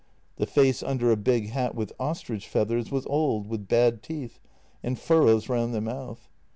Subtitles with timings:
[0.37, 4.39] The face under a big hat with ostrich feathers was old, with bad teeth,
[4.81, 6.27] and fur rows round the mouth.